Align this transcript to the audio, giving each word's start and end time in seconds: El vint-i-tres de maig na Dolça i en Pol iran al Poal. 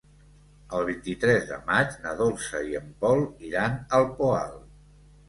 El 0.77 0.85
vint-i-tres 0.85 1.43
de 1.49 1.59
maig 1.67 1.97
na 2.05 2.13
Dolça 2.21 2.63
i 2.71 2.79
en 2.79 2.87
Pol 3.05 3.21
iran 3.51 3.77
al 3.99 4.07
Poal. 4.23 4.57